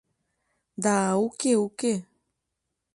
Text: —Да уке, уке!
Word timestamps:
—Да 0.83 0.95
уке, 1.25 1.51
уке! 1.65 1.93